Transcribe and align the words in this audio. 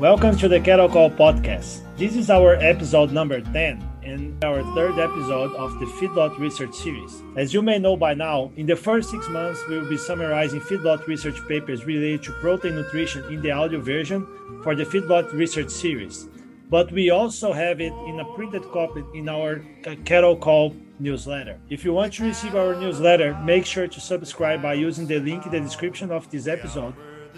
Welcome 0.00 0.38
to 0.38 0.48
the 0.48 0.58
Cattle 0.58 0.88
Call 0.88 1.10
podcast. 1.10 1.82
This 1.98 2.16
is 2.16 2.30
our 2.30 2.54
episode 2.54 3.12
number 3.12 3.42
10 3.42 3.86
and 4.02 4.42
our 4.42 4.62
third 4.74 4.98
episode 4.98 5.54
of 5.56 5.78
the 5.78 5.84
Feedlot 5.84 6.38
Research 6.38 6.72
Series. 6.72 7.22
As 7.36 7.52
you 7.52 7.60
may 7.60 7.78
know 7.78 7.98
by 7.98 8.14
now, 8.14 8.50
in 8.56 8.64
the 8.64 8.76
first 8.76 9.10
six 9.10 9.28
months, 9.28 9.60
we 9.68 9.76
will 9.78 9.90
be 9.90 9.98
summarizing 9.98 10.62
feedlot 10.62 11.06
research 11.06 11.36
papers 11.46 11.84
related 11.84 12.22
to 12.22 12.32
protein 12.40 12.76
nutrition 12.76 13.24
in 13.24 13.42
the 13.42 13.50
audio 13.50 13.78
version 13.78 14.26
for 14.62 14.74
the 14.74 14.84
Feedlot 14.84 15.34
Research 15.34 15.68
Series. 15.68 16.30
But 16.70 16.90
we 16.92 17.10
also 17.10 17.52
have 17.52 17.82
it 17.82 17.92
in 18.06 18.20
a 18.20 18.34
printed 18.34 18.62
copy 18.72 19.04
in 19.12 19.28
our 19.28 19.62
uh, 19.86 19.96
Cattle 20.06 20.34
Call 20.34 20.74
newsletter. 20.98 21.60
If 21.68 21.84
you 21.84 21.92
want 21.92 22.14
to 22.14 22.24
receive 22.24 22.54
our 22.54 22.74
newsletter, 22.74 23.38
make 23.44 23.66
sure 23.66 23.86
to 23.86 24.00
subscribe 24.00 24.62
by 24.62 24.74
using 24.74 25.06
the 25.06 25.20
link 25.20 25.44
in 25.44 25.52
the 25.52 25.60
description 25.60 26.10
of 26.10 26.30
this 26.30 26.46
episode 26.46 26.94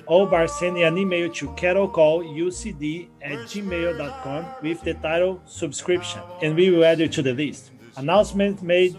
or 0.07 0.27
by 0.27 0.46
sending 0.46 0.85
an 0.85 0.99
email 0.99 1.31
to 1.32 1.49
cattlecallucd 1.51 3.09
at 3.23 3.39
gmail.com 3.50 4.46
with 4.63 4.83
the 4.83 4.95
title 4.95 5.41
subscription, 5.46 6.21
and 6.43 6.55
we 6.57 6.71
will 6.71 6.85
add 6.85 7.00
you 7.00 7.09
to 7.09 7.23
the 7.23 7.33
list. 7.33 7.71
Announcement 7.97 8.63
made. 8.63 8.97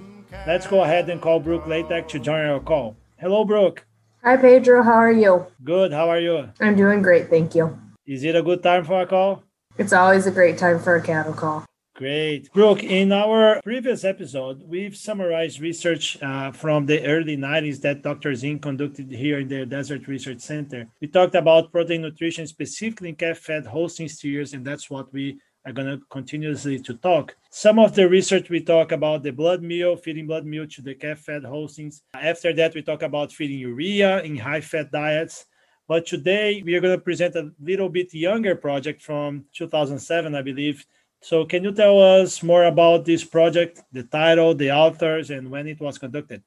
Let's 0.47 0.67
go 0.67 0.83
ahead 0.83 1.09
and 1.09 1.21
call 1.21 1.39
Brooke 1.39 1.65
Latek 1.65 2.07
to 2.09 2.19
join 2.19 2.45
our 2.45 2.59
call. 2.59 2.95
Hello, 3.17 3.45
Brooke. 3.45 3.85
Hi, 4.23 4.37
Pedro. 4.37 4.83
How 4.83 4.93
are 4.93 5.11
you? 5.11 5.45
Good. 5.63 5.91
How 5.91 6.09
are 6.09 6.19
you? 6.19 6.49
I'm 6.61 6.75
doing 6.75 7.01
great. 7.01 7.29
Thank 7.29 7.55
you. 7.55 7.77
Is 8.05 8.23
it 8.23 8.35
a 8.35 8.41
good 8.41 8.63
time 8.63 8.83
for 8.83 9.01
a 9.01 9.07
call? 9.07 9.43
It's 9.77 9.93
always 9.93 10.27
a 10.27 10.31
great 10.31 10.57
time 10.57 10.79
for 10.79 10.95
a 10.95 11.01
cattle 11.01 11.33
call. 11.33 11.65
Great. 11.95 12.51
Brooke, 12.53 12.81
in 12.81 13.11
our 13.11 13.61
previous 13.61 14.03
episode, 14.03 14.63
we've 14.67 14.97
summarized 14.97 15.59
research 15.59 16.17
uh, 16.23 16.51
from 16.51 16.87
the 16.87 17.05
early 17.05 17.37
90s 17.37 17.81
that 17.81 18.01
Dr. 18.01 18.33
Zinn 18.33 18.57
conducted 18.57 19.11
here 19.11 19.41
in 19.41 19.47
the 19.47 19.63
Desert 19.63 20.07
Research 20.07 20.39
Center. 20.39 20.87
We 21.01 21.07
talked 21.07 21.35
about 21.35 21.71
protein 21.71 22.01
nutrition, 22.01 22.47
specifically 22.47 23.09
in 23.09 23.15
calf 23.15 23.37
fed 23.37 23.67
Holstein 23.67 24.09
steers, 24.09 24.53
and 24.53 24.65
that's 24.65 24.89
what 24.89 25.13
we 25.13 25.39
are 25.67 25.71
going 25.71 25.87
to 25.87 26.03
continuously 26.09 26.79
to 26.79 26.95
talk. 26.95 27.35
Some 27.51 27.77
of 27.77 27.93
the 27.93 28.09
research 28.09 28.49
we 28.49 28.61
talk 28.61 28.91
about 28.91 29.21
the 29.21 29.31
blood 29.31 29.61
meal, 29.61 29.95
feeding 29.95 30.25
blood 30.25 30.47
meal 30.47 30.65
to 30.65 30.81
the 30.81 30.95
calf 30.95 31.19
fed 31.19 31.43
Holsteins. 31.43 32.01
After 32.15 32.53
that, 32.53 32.73
we 32.73 32.81
talk 32.81 33.03
about 33.03 33.31
feeding 33.31 33.59
urea 33.59 34.23
in 34.23 34.35
high 34.35 34.61
fat 34.61 34.91
diets. 34.91 35.45
But 35.87 36.07
today, 36.07 36.63
we 36.65 36.73
are 36.73 36.81
going 36.81 36.97
to 36.97 37.03
present 37.03 37.35
a 37.35 37.51
little 37.61 37.89
bit 37.89 38.13
younger 38.15 38.55
project 38.55 39.03
from 39.03 39.45
2007, 39.53 40.33
I 40.33 40.41
believe 40.41 40.83
so, 41.23 41.45
can 41.45 41.63
you 41.63 41.71
tell 41.71 41.99
us 41.99 42.43
more 42.43 42.65
about 42.65 43.05
this 43.05 43.23
project, 43.23 43.81
the 43.91 44.03
title, 44.03 44.53
the 44.53 44.71
authors, 44.71 45.29
and 45.29 45.49
when 45.49 45.67
it 45.67 45.79
was 45.79 45.97
conducted? 45.97 46.43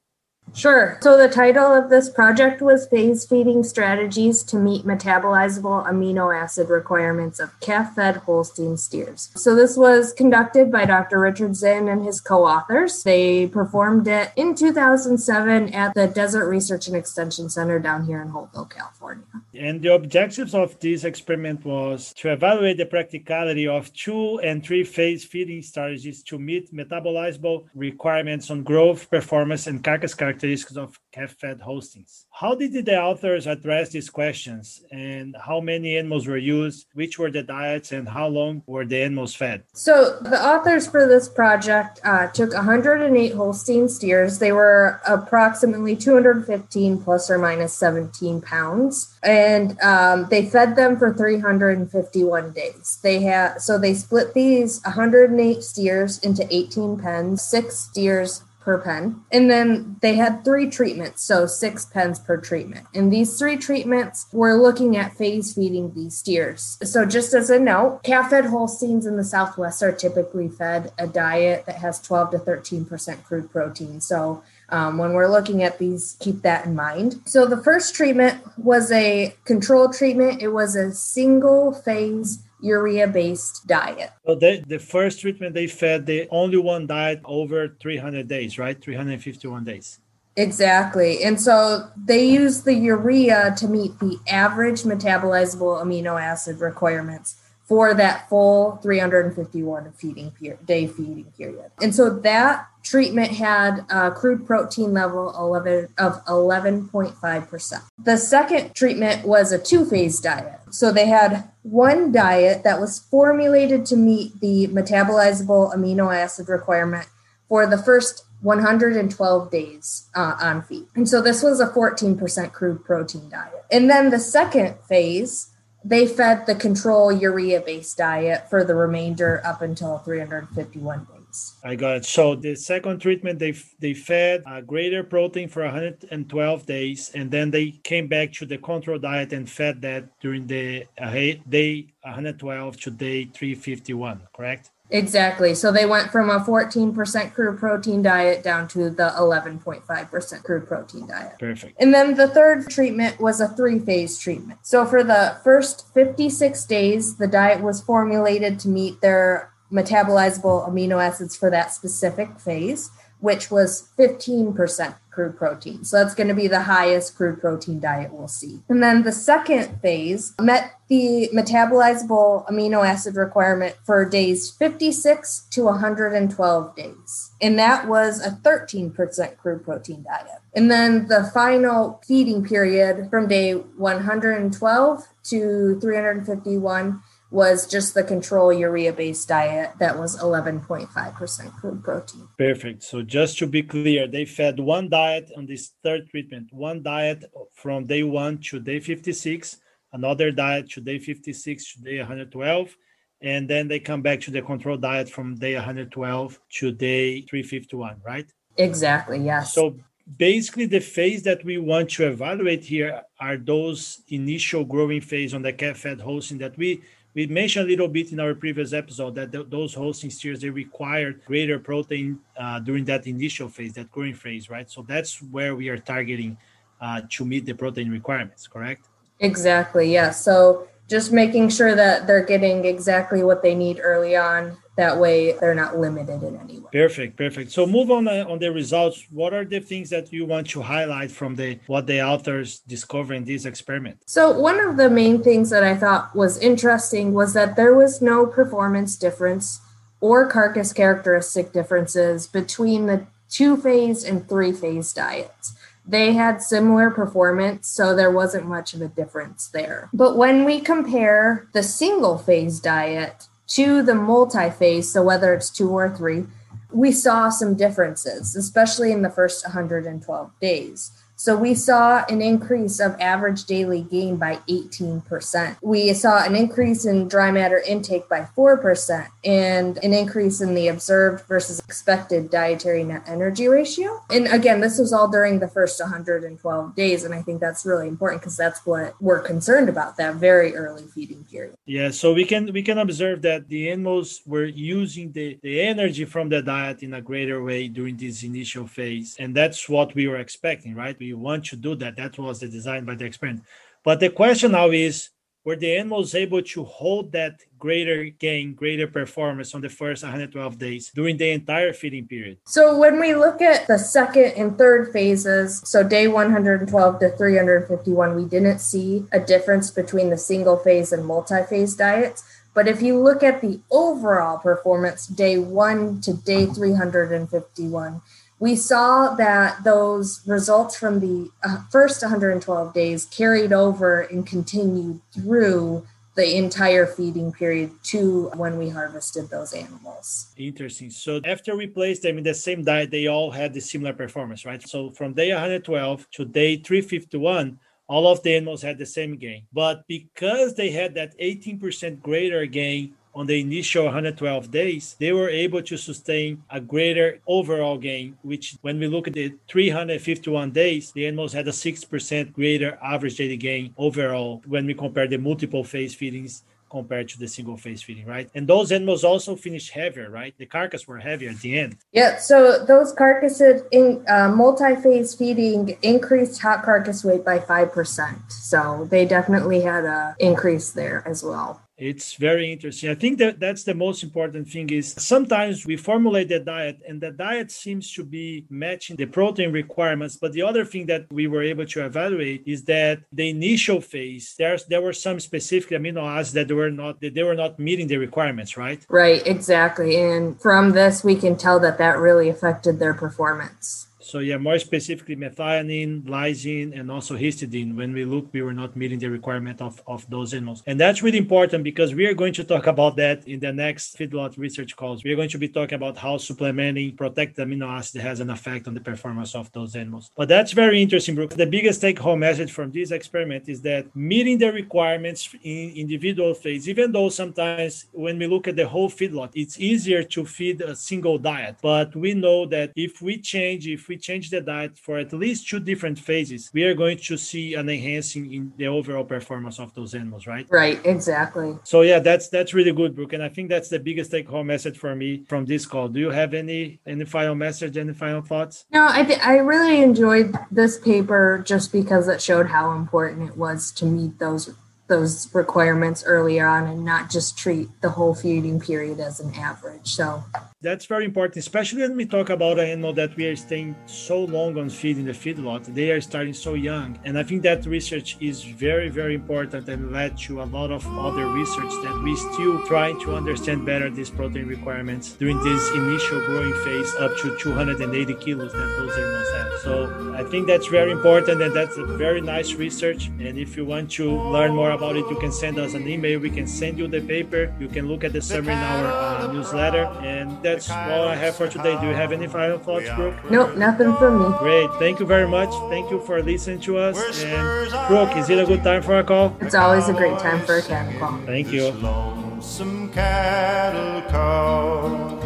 Sure. 0.55 0.99
So 1.01 1.19
the 1.19 1.29
title 1.29 1.75
of 1.75 1.91
this 1.91 2.09
project 2.09 2.63
was 2.63 2.87
Phase 2.87 3.27
Feeding 3.27 3.63
Strategies 3.65 4.43
to 4.45 4.57
Meet 4.57 4.87
Metabolizable 4.87 5.87
Amino 5.87 6.35
Acid 6.35 6.71
Requirements 6.71 7.41
of 7.41 7.59
Calf 7.61 7.95
Fed 7.95 8.17
Holstein 8.19 8.77
Steers. 8.77 9.31
So 9.35 9.55
this 9.55 9.77
was 9.77 10.13
conducted 10.13 10.71
by 10.71 10.85
Dr. 10.87 11.21
Richard 11.21 11.57
Zinn 11.57 11.89
and 11.89 12.05
his 12.05 12.21
co 12.21 12.47
authors. 12.47 13.03
They 13.03 13.49
performed 13.49 14.07
it 14.09 14.33
in 14.37 14.55
2007 14.55 15.75
at 15.75 15.95
the 15.95 16.07
Desert 16.07 16.49
Research 16.49 16.87
and 16.87 16.97
Extension 16.97 17.51
Center 17.51 17.79
down 17.79 18.07
here 18.07 18.23
in 18.23 18.31
Holtville, 18.31 18.71
California. 18.71 19.25
And 19.59 19.83
the 19.83 19.95
objectives 19.95 20.55
of 20.55 20.79
this 20.81 21.05
experiment 21.05 21.65
was 21.65 22.13
to 22.15 22.33
evaluate 22.33 22.77
the 22.77 22.87
practicality 22.87 23.67
of 23.67 23.93
two 23.93 24.39
and 24.41 24.65
three 24.65 24.85
phase 24.85 25.25
feeding 25.25 25.63
strategies 25.63 26.23
to 26.25 26.39
meet 26.39 26.73
metabolizable 26.75 27.67
requirements 27.75 28.51
on 28.51 28.63
growth, 28.63 29.11
performance, 29.11 29.67
and 29.67 29.83
carcass 29.83 30.15
characteristics 30.15 30.77
of 30.77 30.99
calf-fed 31.17 31.61
Holsteins. 31.61 32.27
How 32.31 32.55
did 32.55 32.85
the 32.85 33.01
authors 33.01 33.47
address 33.47 33.89
these 33.91 34.11
questions 34.11 34.85
and 34.93 35.35
how 35.47 35.61
many 35.61 35.97
animals 35.97 36.27
were 36.27 36.37
used, 36.37 36.87
which 36.93 37.19
were 37.19 37.31
the 37.31 37.43
diets, 37.43 37.93
and 37.93 38.07
how 38.09 38.27
long 38.29 38.63
were 38.67 38.85
the 38.85 39.03
animals 39.03 39.35
fed? 39.35 39.65
So 39.73 40.19
the 40.21 40.41
authors 40.53 40.87
for 40.87 41.09
this 41.09 41.29
project 41.29 42.01
uh, 42.05 42.27
took 42.29 42.53
108 42.53 43.33
Holstein 43.33 43.89
steers. 43.89 44.39
They 44.39 44.53
were 44.53 45.01
approximately 45.09 45.97
215 45.97 47.03
plus 47.03 47.31
or 47.31 47.39
minus 47.39 47.73
17 47.75 48.43
pounds, 48.43 49.19
and 49.23 49.81
um, 49.81 50.27
they 50.31 50.45
fed 50.45 50.77
them 50.77 50.99
for 50.99 51.15
351 51.15 52.53
days. 52.53 52.99
They 53.03 53.23
had 53.23 53.63
so 53.63 53.79
they 53.79 53.95
split 53.95 54.35
these 54.35 54.83
108 54.83 55.63
steers 55.63 56.19
into 56.19 56.47
18 56.51 56.99
pens, 56.99 57.43
six 57.43 57.79
steers 57.79 58.43
per 58.67 58.79
pen. 58.79 59.23
And 59.31 59.49
then 59.49 59.97
they 60.03 60.17
had 60.17 60.45
three 60.45 60.69
treatments, 60.69 61.23
so 61.23 61.47
six 61.47 61.85
pens 61.85 62.19
per 62.19 62.37
treatment. 62.37 62.85
And 62.93 63.13
these 63.13 63.39
three 63.39 63.57
treatments 63.57 64.27
were 64.33 64.61
looking 64.61 64.97
at 64.97 65.17
phase 65.17 65.55
feeding 65.55 65.95
these 65.95 66.19
steers. 66.19 66.77
So, 66.83 67.07
just 67.07 67.33
as 67.33 67.49
a 67.49 67.61
note, 67.61 68.03
calf 68.03 68.31
fed 68.31 68.47
Holsteins 68.47 69.07
in 69.07 69.17
the 69.17 69.25
Southwest 69.25 69.85
are 69.85 69.93
typically 69.93 70.49
fed 70.49 70.93
a 70.99 71.07
diet 71.07 71.65
that 71.67 71.77
has 71.77 72.03
12 72.03 72.33
to 72.33 72.39
13% 72.39 73.23
crude 73.23 73.51
protein. 73.51 74.01
So, 74.01 74.43
um, 74.71 74.99
when 74.99 75.13
we're 75.13 75.29
looking 75.29 75.63
at 75.63 75.79
these, 75.79 76.17
keep 76.21 76.43
that 76.43 76.67
in 76.67 76.75
mind. 76.75 77.21
So, 77.25 77.47
the 77.47 77.63
first 77.63 77.95
treatment 77.95 78.41
was 78.59 78.91
a 78.93 79.35
control 79.45 79.93
treatment, 79.93 80.43
it 80.43 80.49
was 80.49 80.77
a 80.77 80.93
single 80.93 81.73
phase 81.73 82.43
urea 82.61 83.07
based 83.07 83.67
diet. 83.67 84.11
So 84.27 84.35
the, 84.35 84.63
the 84.67 84.79
first 84.79 85.21
treatment 85.21 85.55
they 85.55 85.67
fed 85.67 86.07
the 86.07 86.29
only 86.31 86.57
one 86.57 86.87
diet 86.87 87.21
over 87.25 87.77
300 87.81 88.27
days, 88.27 88.59
right? 88.59 88.81
351 88.81 89.65
days. 89.65 90.01
Exactly. 90.37 91.23
And 91.25 91.41
so 91.41 91.89
they 91.97 92.27
use 92.27 92.63
the 92.63 92.75
urea 92.75 93.55
to 93.57 93.69
meet 93.69 93.99
the 94.01 94.19
average 94.29 94.83
metabolizable 94.83 95.83
amino 95.83 96.21
acid 96.21 96.61
requirements 96.61 97.37
for 97.67 97.95
that 97.95 98.29
full 98.29 98.77
351 98.77 99.93
feeding 99.93 100.33
day 100.65 100.87
feeding 100.87 101.33
period. 101.37 101.71
And 101.83 101.95
so 101.95 102.11
that 102.21 102.69
treatment 102.85 103.33
had 103.33 103.85
a 103.91 104.13
crude 104.13 104.47
protein 104.47 104.93
level 104.95 105.35
11 105.37 105.89
of 105.99 106.25
11.5%. 106.27 107.83
The 107.99 108.17
second 108.17 108.75
treatment 108.75 109.27
was 109.27 109.51
a 109.51 109.59
two-phase 109.59 110.21
diet. 110.21 110.61
So 110.71 110.93
they 110.93 111.07
had 111.07 111.51
one 111.63 112.13
diet 112.13 112.63
that 112.63 112.81
was 112.81 113.01
formulated 113.01 113.85
to 113.87 113.97
meet 113.97 114.41
the 114.41 114.69
metabolizable 114.69 115.75
amino 115.75 116.15
acid 116.15 116.49
requirement 116.49 117.09
for 117.49 117.67
the 117.67 117.79
first 117.79 118.25
112 118.43 119.51
days 119.51 120.09
uh, 120.15 120.37
on 120.41 120.63
feed. 120.63 120.87
And 120.95 121.09
so 121.09 121.21
this 121.21 121.43
was 121.43 121.59
a 121.59 121.67
14% 121.67 122.53
crude 122.53 122.85
protein 122.85 123.29
diet. 123.29 123.65
And 123.73 123.91
then 123.91 124.11
the 124.11 124.21
second 124.21 124.77
phase 124.89 125.51
they 125.89 126.07
fed 126.07 126.47
the 126.47 126.55
control 126.55 127.13
urea 127.13 127.61
based 127.61 127.97
diet 127.97 128.51
for 128.51 128.65
the 128.65 128.75
remainder 128.75 129.41
up 129.45 129.63
until 129.63 129.99
351 129.99 131.07
days. 131.07 131.55
I 131.63 131.77
got 131.77 131.97
it. 131.97 132.05
So 132.05 132.35
the 132.35 132.57
second 132.57 132.99
treatment, 133.01 133.39
they 133.39 133.55
they 133.79 133.95
fed 133.95 134.43
a 134.47 134.63
greater 134.63 135.05
protein 135.05 135.49
for 135.49 135.63
112 135.63 136.67
days, 136.67 137.11
and 137.15 137.31
then 137.31 137.51
they 137.51 137.71
came 137.85 138.09
back 138.09 138.33
to 138.35 138.47
the 138.47 138.59
control 138.59 138.99
diet 138.99 139.33
and 139.33 139.49
fed 139.49 139.81
that 139.83 140.19
during 140.21 140.47
the 140.47 140.87
uh, 141.01 141.13
day 141.49 141.87
112 142.03 142.81
to 142.81 142.91
day 142.91 143.25
351. 143.27 144.23
Correct? 144.35 144.71
Exactly. 144.91 145.55
So 145.55 145.73
they 145.73 145.87
went 145.87 146.11
from 146.11 146.31
a 146.31 146.39
14% 146.39 147.35
crude 147.35 147.59
protein 147.59 148.03
diet 148.03 148.43
down 148.43 148.69
to 148.69 148.89
the 148.91 149.13
11.5% 149.17 150.45
crude 150.45 150.67
protein 150.69 151.09
diet. 151.09 151.39
Perfect. 151.39 151.81
And 151.81 151.93
then 151.93 152.15
the 152.15 152.29
third 152.29 152.69
treatment 152.71 153.21
was 153.21 153.41
a 153.41 153.49
three 153.49 153.79
phase 153.79 154.19
treatment. 154.19 154.61
So 154.63 154.87
for 154.87 155.03
the 155.03 155.39
first 155.43 155.93
56 155.93 156.65
days, 156.67 157.17
the 157.17 157.27
diet 157.27 157.63
was 157.63 157.81
formulated 157.81 158.61
to 158.61 158.69
meet 158.69 159.01
their 159.01 159.53
metabolizable 159.73 160.69
amino 160.69 161.03
acids 161.05 161.35
for 161.35 161.51
that 161.51 161.73
specific 161.73 162.39
phase 162.39 162.91
which 163.21 163.51
was 163.51 163.89
15% 163.99 164.95
crude 165.17 165.37
protein. 165.37 165.83
So 165.83 165.97
that's 165.97 166.15
going 166.15 166.29
to 166.29 166.35
be 166.35 166.47
the 166.47 166.61
highest 166.61 167.17
crude 167.17 167.41
protein 167.41 167.81
diet 167.81 168.13
we'll 168.13 168.29
see. 168.29 168.61
And 168.69 168.83
then 168.83 169.03
the 169.03 169.13
second 169.13 169.81
phase 169.81 170.35
met 170.39 170.79
the 170.89 171.31
metabolizable 171.35 172.47
amino 172.47 172.87
acid 172.87 173.17
requirement 173.17 173.77
for 173.85 174.05
days 174.05 174.51
56 174.51 175.47
to 175.51 175.65
112 175.65 176.77
days. 176.77 177.33
And 177.41 177.59
that 177.59 177.89
was 177.89 178.25
a 178.25 178.31
13% 178.31 179.39
crude 179.39 179.65
protein 179.65 180.05
diet. 180.05 180.43
And 180.55 180.71
then 180.71 181.09
the 181.09 181.31
final 181.33 182.03
feeding 182.07 182.45
period 182.45 183.09
from 183.11 183.27
day 183.27 183.53
112 183.53 185.09
to 185.25 185.81
351 185.81 187.03
was 187.31 187.67
just 187.67 187.95
the 187.95 188.05
control 188.05 188.53
urea 188.53 188.93
based 188.93 189.29
diet 189.29 189.73
that 189.81 189.99
was 189.99 190.19
11.5% 190.19 191.53
crude 191.55 191.83
protein. 191.83 192.29
Perfect. 192.39 192.83
So, 192.83 193.03
just 193.03 193.39
to 193.39 193.47
be 193.47 193.63
clear, 193.63 194.07
they 194.07 194.25
fed 194.25 194.61
one 194.61 194.89
diet 194.89 195.31
on 195.37 195.47
this 195.47 195.73
third 195.83 196.09
treatment, 196.09 196.53
one 196.53 196.83
diet 196.83 197.25
from 197.53 197.87
day 197.87 198.03
one 198.03 198.39
to 198.51 198.61
day 198.61 198.81
56, 198.81 199.57
another 199.93 200.31
diet 200.31 200.71
to 200.71 200.81
day 200.81 200.99
56 200.99 201.75
to 201.75 201.81
day 201.83 201.99
112, 201.99 202.77
and 203.23 203.49
then 203.51 203.67
they 203.67 203.81
come 203.81 204.03
back 204.03 204.21
to 204.21 204.31
the 204.31 204.43
control 204.43 204.77
diet 204.77 205.09
from 205.09 205.35
day 205.35 205.55
112 205.55 206.39
to 206.51 206.73
day 206.73 207.23
351, 207.23 207.97
right? 208.05 208.31
Exactly, 208.57 209.19
yes. 209.19 209.53
So, 209.53 209.77
basically 210.17 210.67
the 210.67 210.81
phase 210.81 211.23
that 211.25 211.45
we 211.45 211.59
want 211.59 211.91
to 211.91 212.07
evaluate 212.07 212.65
here 212.65 213.03
are 213.19 213.37
those 213.37 214.03
initial 214.09 214.65
growing 214.65 215.01
phase 215.01 215.35
on 215.35 215.43
the 215.43 215.53
calf 215.53 215.79
fed 215.79 216.01
Holstein 216.01 216.39
that 216.39 216.57
we 216.57 216.83
we 217.17 217.27
mentioned 217.27 217.67
a 217.67 217.71
little 217.71 217.89
bit 217.89 218.13
in 218.13 218.21
our 218.21 218.35
previous 218.35 218.75
episode 218.75 219.15
that 219.15 219.33
th- 219.33 219.47
those 219.49 219.73
Holstein 219.73 220.11
steers 220.11 220.43
they 220.43 220.51
require 220.51 221.13
greater 221.13 221.59
protein 221.59 222.19
uh, 222.39 222.61
during 222.61 222.85
that 222.85 223.07
initial 223.07 223.49
phase, 223.49 223.73
that 223.73 223.91
growing 223.91 224.13
phase, 224.13 224.51
right? 224.51 224.71
So 224.71 224.85
that's 224.87 225.23
where 225.23 225.57
we 225.57 225.71
are 225.71 225.79
targeting 225.79 226.37
uh, 226.79 227.01
to 227.13 227.25
meet 227.25 227.47
the 227.47 227.55
protein 227.55 227.91
requirements, 227.91 228.47
correct? 228.47 228.83
Exactly. 229.21 229.91
Yeah. 229.91 230.11
So 230.11 230.69
just 230.89 231.13
making 231.13 231.49
sure 231.49 231.75
that 231.75 232.07
they're 232.07 232.25
getting 232.25 232.65
exactly 232.65 233.23
what 233.23 233.43
they 233.43 233.55
need 233.55 233.81
early 233.83 234.17
on. 234.17 234.57
That 234.77 234.99
way, 234.99 235.33
they're 235.33 235.55
not 235.55 235.79
limited 235.79 236.23
in 236.23 236.37
any 236.37 236.59
way. 236.59 236.69
Perfect, 236.71 237.17
perfect. 237.17 237.51
So 237.51 237.67
move 237.67 237.91
on 237.91 238.07
uh, 238.07 238.27
on 238.29 238.39
the 238.39 238.53
results. 238.53 239.07
What 239.11 239.33
are 239.33 239.45
the 239.45 239.61
things 239.61 239.89
that 239.89 240.13
you 240.13 240.27
want 240.27 240.51
to 240.51 240.61
highlight 240.61 241.11
from 241.11 241.35
the 241.35 241.59
what 241.67 241.87
the 241.87 242.03
authors 242.03 242.59
discovered 242.61 243.15
in 243.15 243.25
this 243.25 243.47
experiment? 243.47 244.03
So 244.07 244.39
one 244.39 244.61
of 244.61 244.77
the 244.77 244.91
main 244.91 245.23
things 245.23 245.49
that 245.49 245.65
I 245.65 245.75
thought 245.75 246.15
was 246.15 246.37
interesting 246.39 247.15
was 247.15 247.33
that 247.33 247.57
there 247.57 247.75
was 247.75 248.03
no 248.03 248.27
performance 248.27 248.97
difference 248.97 249.61
or 250.01 250.27
carcass 250.29 250.75
characteristic 250.75 251.53
differences 251.53 252.27
between 252.27 252.85
the 252.85 253.07
two 253.31 253.57
phase 253.57 254.05
and 254.05 254.29
three 254.29 254.53
phase 254.53 254.93
diets 254.93 255.55
they 255.87 256.13
had 256.13 256.43
similar 256.43 256.91
performance, 256.91 257.69
so 257.69 257.95
there 257.95 258.11
wasn't 258.11 258.47
much 258.47 258.75
of 258.75 258.83
a 258.83 258.89
difference 258.89 259.49
there. 259.49 259.89
But 259.93 260.17
when 260.17 260.45
we 260.45 260.61
compare 260.61 261.49
the 261.53 261.63
single 261.63 262.19
phase 262.19 262.59
diet 262.59 263.27
to 263.49 263.83
the 263.83 263.95
multi 263.95 264.51
phase, 264.51 264.93
so 264.93 265.03
whether 265.03 265.33
it's 265.33 265.51
two 265.51 265.71
or 265.71 265.89
three, 265.89 266.27
we 266.73 266.91
saw 266.91 267.29
some 267.29 267.55
differences, 267.55 268.35
especially 268.35 268.91
in 268.91 269.03
the 269.03 269.11
first 269.11 269.45
112 269.47 270.31
days. 270.41 270.91
So 271.19 271.35
we 271.35 271.55
saw 271.55 272.05
an 272.11 272.21
increase 272.21 272.79
of 272.79 272.95
average 273.01 273.45
daily 273.45 273.83
gain 273.83 274.17
by 274.17 274.37
18%. 274.49 275.57
We 275.63 275.93
saw 275.95 276.23
an 276.23 276.37
increase 276.37 276.85
in 276.85 277.09
dry 277.09 277.31
matter 277.31 277.59
intake 277.59 278.07
by 278.07 278.29
4% 278.37 279.09
and 279.25 279.79
an 279.79 279.95
increase 279.95 280.43
in 280.43 280.55
the 280.55 280.69
observed 280.69 281.25
versus 281.27 281.59
expected 281.61 282.31
dietary 282.31 282.85
net 282.85 283.03
energy 283.07 283.49
ratio. 283.49 284.03
And 284.11 284.27
again, 284.27 284.61
this 284.61 284.79
was 284.79 284.93
all 284.93 285.09
during 285.09 285.41
the 285.41 285.49
first 285.49 285.81
112 285.81 286.77
days. 286.77 287.05
And 287.05 287.15
I 287.15 287.23
think 287.23 287.41
that's 287.41 287.65
really 287.65 287.89
important 287.89 288.21
because 288.21 288.37
that's 288.37 288.67
what 288.67 288.95
we're 289.01 289.23
concerned 289.23 289.71
about, 289.71 289.97
that 289.97 290.17
very 290.17 290.55
early 290.55 290.85
feeding 290.85 291.25
period. 291.25 291.55
Yeah, 291.65 291.91
so 291.93 292.13
we 292.13 292.27
can 292.27 292.53
we 292.53 292.63
can 292.63 292.77
observe 292.77 293.23
that 293.23 293.49
the 293.49 293.71
animals 293.71 294.21
were 294.27 294.45
using 294.45 295.13
the, 295.13 295.39
the 295.43 295.63
energy 295.63 296.05
from 296.05 296.29
the 296.29 296.43
diet 296.43 296.83
in 296.83 296.93
a 296.93 297.01
greater 297.01 297.43
way 297.43 297.69
during 297.69 297.97
this 297.97 298.23
initial 298.23 298.67
phase. 298.67 299.17
And 299.19 299.35
that's 299.35 299.67
what 299.67 299.95
we 299.95 300.09
were 300.09 300.19
expecting, 300.19 300.75
right? 300.75 300.97
We 300.99 301.06
want 301.15 301.45
to 301.47 301.57
do 301.57 301.75
that. 301.77 301.97
That 301.97 302.19
was 302.19 302.41
the 302.41 302.49
design 302.49 302.85
by 302.85 302.95
the 302.95 303.05
experiment. 303.05 303.45
But 303.85 304.01
the 304.01 304.11
question 304.11 304.53
now 304.53 304.71
is 304.71 305.11
were 305.47 305.55
the 305.55 305.77
animals 305.77 306.13
able 306.17 306.43
to 306.43 306.65
hold 306.65 307.13
that 307.13 307.41
greater 307.57 308.07
gain, 308.19 308.53
greater 308.53 308.89
performance 308.89 309.55
on 309.55 309.61
the 309.61 309.69
first 309.69 310.03
112 310.03 310.59
days 310.59 310.91
during 310.93 311.17
the 311.17 311.31
entire 311.31 311.73
feeding 311.73 312.09
period? 312.09 312.39
So, 312.47 312.77
when 312.77 312.99
we 312.99 313.15
look 313.15 313.41
at 313.41 313.69
the 313.69 313.79
second 313.79 314.33
and 314.37 314.59
third 314.59 314.93
phases, 314.93 315.63
so 315.65 315.85
day 315.85 316.09
112 316.09 316.99
to 316.99 317.11
351, 317.17 318.17
we 318.17 318.25
didn't 318.25 318.59
see 318.59 319.07
a 319.13 319.21
difference 319.21 319.71
between 319.71 320.11
the 320.11 320.19
single 320.19 320.57
phase 320.57 320.93
and 320.93 321.07
multi 321.07 321.45
phase 321.45 321.77
diets. 321.77 322.25
But 322.53 322.67
if 322.67 322.83
you 322.83 322.99
look 322.99 323.23
at 323.23 323.41
the 323.41 323.61
overall 323.71 324.39
performance, 324.39 325.07
day 325.07 325.39
one 325.39 326.01
to 326.01 326.15
day 326.15 326.47
351, 326.47 328.03
we 328.39 328.55
saw 328.55 329.15
that 329.15 329.65
those 329.65 330.23
results 330.27 330.77
from 330.77 331.01
the 331.01 331.31
uh, 331.43 331.59
first 331.71 332.03
112 332.03 332.75
days 332.75 333.07
carried 333.07 333.53
over 333.53 334.03
and 334.03 334.27
continued 334.27 335.01
through 335.13 335.87
the 336.17 336.37
entire 336.37 336.87
feeding 336.87 337.31
period 337.31 337.71
to 337.85 338.31
when 338.37 338.59
we 338.59 338.71
harvested 338.71 339.29
those 339.29 339.53
animals. 339.53 340.33
Interesting. 340.37 340.91
So 340.91 341.21
after 341.25 341.57
we 341.57 341.67
placed 341.67 342.03
them 342.03 342.17
in 342.17 342.25
the 342.25 342.35
same 342.35 342.65
diet, 342.65 342.91
they 342.91 343.07
all 343.07 343.31
had 343.31 343.53
the 343.53 343.61
similar 343.61 343.93
performance, 343.93 344.47
right? 344.47 344.67
So 344.67 344.91
from 344.91 345.13
day 345.13 345.31
112 345.31 346.11
to 346.13 346.25
day 346.25 346.57
351, 346.57 347.59
all 347.89 348.09
of 348.09 348.23
the 348.23 348.35
animals 348.35 348.63
had 348.63 348.79
the 348.79 348.87
same 348.87 349.17
gain. 349.17 349.47
But 349.53 349.85
because 349.89 350.55
they 350.55 350.71
had 350.71 350.95
that 350.95 351.17
18% 351.19 352.01
greater 352.01 352.47
gain 352.47 352.95
on 353.17 353.27
the 353.27 353.41
initial 353.41 353.85
112 353.87 354.51
days, 354.51 354.95
they 355.01 355.11
were 355.11 355.31
able 355.31 355.63
to 355.63 355.77
sustain 355.79 356.43
a 356.51 356.61
greater 356.61 357.19
overall 357.27 357.79
gain, 357.79 358.17
which 358.23 358.57
when 358.61 358.79
we 358.79 358.87
look 358.87 359.09
at 359.09 359.15
the 359.15 359.35
351 359.49 360.51
days, 360.51 360.93
the 360.93 361.07
animals 361.07 361.33
had 361.33 361.49
a 361.49 361.51
6% 361.51 362.33
greater 362.35 362.79
average 362.85 363.17
daily 363.17 363.39
gain 363.39 363.75
overall 363.79 364.43
when 364.47 364.67
we 364.67 364.75
compare 364.75 365.09
the 365.09 365.17
multiple 365.17 365.65
phase 365.65 365.95
feedings 365.95 366.45
compared 366.69 367.09
to 367.09 367.19
the 367.19 367.29
single 367.29 367.57
phase 367.57 367.81
feeding, 367.81 368.05
right? 368.05 368.29
And 368.35 368.47
those 368.47 368.71
animals 368.71 369.03
also 369.03 369.35
finished 369.35 369.71
heavier, 369.71 370.11
right? 370.11 370.35
The 370.37 370.47
carcass 370.47 370.87
were 370.87 370.99
heavier 370.99 371.31
at 371.31 371.41
the 371.41 371.59
end. 371.59 371.79
Yeah, 371.93 372.19
so 372.19 372.65
those 372.67 372.93
carcasses 372.93 373.63
in 373.71 374.05
uh, 374.09 374.29
multi-phase 374.29 375.15
feeding 375.15 375.79
increased 375.83 376.43
hot 376.43 376.65
carcass 376.65 377.05
weight 377.05 377.25
by 377.25 377.39
5%. 377.39 378.31
So 378.31 378.87
they 378.91 379.07
definitely 379.07 379.61
had 379.63 379.85
a 379.85 380.17
increase 380.19 380.73
there 380.73 381.03
as 381.07 381.23
well. 381.23 381.63
It's 381.79 382.15
very 382.15 382.51
interesting. 382.51 382.89
I 382.89 382.95
think 382.95 383.19
that 383.19 383.39
that's 383.39 383.65
the 383.65 383.75
most 383.75 384.03
important 384.03 384.49
thing 384.49 384.71
is 384.71 384.95
sometimes 384.97 385.67
we 385.67 385.77
formulate 385.77 386.29
the 386.29 386.41
diet 386.41 386.81
and 386.89 387.01
the 387.01 387.11
diet 387.11 387.51
seems 387.51 387.93
to 387.93 388.05
be 388.05 388.47
matching 388.49 388.97
the 388.97 389.05
protein 389.05 389.53
requirements. 389.53 390.17
But 390.17 390.33
the 390.33 390.43
other 390.43 390.65
thing 390.65 390.87
that 390.87 391.07
we 391.13 391.27
were 391.27 391.43
able 391.43 391.67
to 391.67 391.85
evaluate 391.85 392.45
is 392.47 392.65
that 392.65 393.01
the 393.13 393.29
initial 393.29 393.83
phase, 393.83 394.35
there's 394.39 394.65
there 394.65 394.81
were 394.81 394.95
some 394.95 395.21
specific 395.21 395.71
amino 395.79 396.03
acids 396.03 396.33
that 396.33 396.51
were 396.51 396.71
not 396.71 397.01
that 397.03 397.15
they 397.15 397.23
were 397.23 397.35
not 397.35 397.59
meeting 397.59 397.89
the 397.89 397.99
requirements, 397.99 398.57
right? 398.57 398.85
Right, 398.89 399.27
exactly. 399.27 399.97
And 399.97 400.41
from 400.41 400.71
this 400.71 401.05
we 401.05 401.15
can 401.15 401.37
tell 401.37 401.61
that 401.61 401.77
that 401.77 401.99
really 401.99 402.31
affected 402.31 402.79
their 402.79 402.95
performance. 402.95 403.86
So 404.07 404.21
yeah, 404.21 404.39
more 404.39 404.57
specifically 404.61 405.17
methionine, 405.17 406.05
lysine, 406.05 406.79
and 406.79 406.93
also 406.93 407.17
histidine. 407.17 407.75
When 407.75 407.93
we 407.93 408.05
look, 408.05 408.33
we 408.33 408.41
were 408.41 408.53
not 408.53 408.77
meeting 408.77 409.01
the 409.01 409.11
requirement 409.11 409.61
of, 409.61 409.83
of 409.89 410.09
those 410.09 410.33
animals. 410.33 410.63
And 410.69 410.79
that's 410.79 411.03
really 411.03 411.19
important 411.19 411.65
because 411.65 411.93
we 411.93 412.07
are 412.07 412.15
going 412.15 412.33
to 412.35 412.45
talk 412.45 412.69
about 412.69 412.95
that 412.99 413.27
in 413.27 413.41
the 413.41 413.53
next 413.53 413.99
feedlot 413.99 414.39
research 414.39 414.77
calls. 414.77 415.03
We 415.03 415.13
are 415.13 415.17
going 415.17 415.31
to 415.31 415.39
be 415.39 415.49
talking 415.49 415.75
about 415.75 415.97
how 415.99 416.19
supplementing 416.19 416.95
protected 416.97 417.49
amino 417.49 417.69
acid 417.69 418.01
has 418.01 418.21
an 418.21 418.31
effect 418.31 418.69
on 418.69 418.75
the 418.75 418.81
performance 418.81 419.35
of 419.35 419.51
those 419.51 419.75
animals. 419.75 420.13
But 420.17 420.29
that's 420.29 420.53
very 420.53 420.81
interesting, 420.81 421.17
Brooke. 421.17 421.35
The 421.35 421.45
biggest 421.45 421.81
take-home 421.81 422.21
message 422.21 422.53
from 422.53 422.71
this 422.71 422.93
experiment 422.93 423.49
is 423.49 423.61
that 423.63 423.85
meeting 423.97 424.39
the 424.39 424.53
requirements 424.53 425.29
in 425.43 425.73
individual 425.75 426.33
phase, 426.33 426.69
even 426.69 426.93
though 426.93 427.09
sometimes 427.09 427.87
when 427.91 428.21
we 428.21 428.29
look 428.29 428.47
at 428.47 428.55
the 428.55 428.69
whole 428.69 428.89
feedlot, 428.89 429.33
it's 429.35 429.59
easier 429.59 430.05
to 430.05 430.25
feed 430.25 430.61
a 430.61 430.77
single 430.77 431.19
diet. 431.19 431.57
But 431.61 431.97
we 431.97 432.15
know 432.15 432.47
that 432.47 432.71
if 432.77 433.03
we 433.03 433.19
change, 433.19 433.67
if 433.67 433.89
we 433.89 433.96
we 433.97 434.01
change 434.01 434.29
the 434.29 434.43
diet 434.43 434.77
for 434.77 434.99
at 434.99 435.11
least 435.13 435.49
two 435.49 435.59
different 435.59 435.99
phases, 435.99 436.51
we 436.53 436.65
are 436.65 436.75
going 436.75 436.99
to 436.99 437.17
see 437.17 437.55
an 437.55 437.69
enhancing 437.71 438.31
in 438.33 438.53
the 438.59 438.67
overall 438.67 439.05
performance 439.05 439.59
of 439.59 439.75
those 439.75 439.95
animals, 439.95 440.27
right? 440.27 440.47
Right, 440.51 440.79
exactly. 440.85 441.59
So 441.65 441.81
yeah, 441.81 441.99
that's 441.99 442.29
that's 442.29 442.53
really 442.53 442.73
good, 442.73 442.95
Brooke, 442.95 443.15
and 443.15 443.23
I 443.23 443.31
think 443.31 443.49
that's 443.49 443.71
the 443.71 443.79
biggest 443.79 444.11
take-home 444.11 444.49
message 444.49 444.77
for 444.77 444.95
me 444.95 445.25
from 445.29 445.47
this 445.47 445.65
call. 445.65 445.89
Do 445.89 445.99
you 445.99 446.11
have 446.11 446.35
any 446.35 446.79
any 446.87 447.07
final 447.07 447.35
message, 447.35 447.79
any 447.79 447.95
final 447.95 448.21
thoughts? 448.21 448.67
No, 448.71 448.87
I 448.87 449.03
th- 449.03 449.21
I 449.23 449.37
really 449.39 449.83
enjoyed 449.83 450.37
this 450.51 450.79
paper 450.79 451.43
just 451.47 451.73
because 451.73 452.07
it 452.09 452.21
showed 452.21 452.47
how 452.47 452.73
important 452.73 453.31
it 453.31 453.37
was 453.37 453.73
to 453.79 453.87
meet 453.87 454.19
those 454.19 454.55
those 454.89 455.35
requirements 455.35 456.05
early 456.05 456.39
on 456.39 456.67
and 456.67 456.85
not 456.85 457.11
just 457.11 457.37
treat 457.37 457.69
the 457.81 457.91
whole 457.91 458.15
feeding 458.15 458.61
period 458.61 459.01
as 459.01 459.21
an 459.21 459.35
average. 459.35 459.89
So 459.89 460.23
that's 460.63 460.87
very 460.87 461.05
important, 461.05 461.37
especially 461.37 461.83
when 461.83 461.97
we 461.97 462.07
talk 462.07 462.31
about 462.31 462.57
know 462.57 462.93
that 462.93 463.17
we 463.17 463.27
are 463.27 463.37
staying 463.37 463.77
so 463.87 464.25
long 464.25 464.59
on 464.59 464.69
feed 464.69 464.99
in 464.99 465.07
the 465.07 465.13
feedlot. 465.13 465.65
They 465.67 465.91
are 465.91 466.01
starting 466.01 466.35
so 466.35 466.55
young. 466.55 466.99
And 467.05 467.19
I 467.19 467.23
think 467.23 467.43
that 467.43 467.67
research 467.67 468.17
is 468.21 468.43
very, 468.43 468.89
very 468.89 469.15
important 469.15 469.69
and 469.69 469.93
led 469.93 470.17
to 470.27 470.43
a 470.43 470.47
lot 470.57 470.71
of 470.71 470.87
other 470.99 471.27
research 471.29 471.73
that 471.85 472.01
we 472.05 472.17
still 472.17 472.65
try 472.67 472.93
to 473.05 473.15
understand 473.15 473.67
better 473.67 473.91
these 473.91 474.11
protein 474.11 474.47
requirements 474.47 475.13
during 475.13 475.39
this 475.43 475.71
initial 475.75 476.21
growing 476.27 476.55
phase 476.65 476.95
up 476.97 477.17
to 477.19 477.37
280 477.39 478.15
kilos 478.15 478.53
that 478.53 478.71
those 478.79 478.97
animals 478.97 479.31
have. 479.37 479.53
So 479.61 480.15
I 480.15 480.23
think 480.31 480.47
that's 480.47 480.69
very 480.69 480.91
important 480.91 481.43
and 481.43 481.55
that's 481.55 481.77
a 481.77 481.85
very 481.85 482.21
nice 482.21 482.55
research. 482.55 483.07
And 483.07 483.39
if 483.39 483.57
you 483.57 483.65
want 483.65 483.91
to 483.93 484.11
learn 484.11 484.55
more 484.55 484.71
about 484.77 484.97
it, 484.97 485.09
you 485.09 485.17
can 485.17 485.33
send 485.33 485.59
us 485.59 485.75
an 485.75 485.89
email. 485.89 486.21
We 486.21 486.31
can 486.31 486.47
send 486.47 486.79
you 486.79 486.87
the 486.87 487.01
paper. 487.01 487.53
You 487.59 487.69
can 487.69 487.89
look 487.89 488.05
at 488.05 488.13
the 488.13 488.23
summary 488.23 488.53
in 488.53 488.59
our 488.59 488.87
uh, 488.87 489.33
newsletter. 489.33 489.85
And 490.03 490.41
that's 490.43 490.71
all 490.71 491.09
I 491.09 491.17
have 491.17 491.35
for 491.35 491.49
today. 491.49 491.75
Do 491.81 491.87
you 491.89 491.95
have 491.95 492.13
any 492.13 492.29
final 492.29 492.59
thoughts, 492.59 492.89
Brooke? 492.95 493.17
Nope, 493.31 493.57
nothing 493.57 493.97
from 493.97 494.13
me. 494.23 494.39
Great. 494.39 494.71
Thank 494.79 495.01
you 495.01 495.07
very 495.07 495.29
much. 495.29 495.51
Thank 495.71 495.91
you 495.91 496.01
for 496.01 496.23
listening 496.23 496.61
to 496.61 496.79
us. 496.79 496.97
And 497.25 497.71
Brooke, 497.89 498.17
is 498.17 498.31
it 498.31 498.39
a 498.39 498.47
good 498.47 498.63
time 498.63 498.83
for 498.83 498.99
a 498.99 499.05
call? 499.05 499.37
It's 499.41 499.55
always 499.55 499.89
a 499.89 499.95
great 499.95 500.19
time 500.19 500.45
for 500.45 500.57
a 500.57 500.63
cattle 500.63 500.99
call. 501.01 501.19
Thank 501.27 501.53
you. 501.53 501.71
Lonesome 501.71 502.91
cattle 502.93 504.03
call. 504.11 505.26